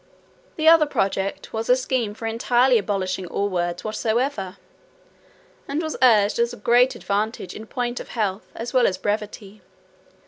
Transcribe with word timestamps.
The 0.55 0.67
other 0.67 0.87
project 0.87 1.53
was, 1.53 1.69
a 1.69 1.75
scheme 1.75 2.15
for 2.15 2.25
entirely 2.25 2.79
abolishing 2.79 3.27
all 3.27 3.49
words 3.49 3.83
whatsoever; 3.83 4.57
and 5.67 5.77
this 5.79 5.83
was 5.83 5.97
urged 6.01 6.39
as 6.39 6.53
a 6.53 6.57
great 6.57 6.95
advantage 6.95 7.53
in 7.53 7.67
point 7.67 7.99
of 7.99 8.07
health, 8.09 8.47
as 8.55 8.73
well 8.73 8.87
as 8.87 8.97
brevity. 8.97 9.61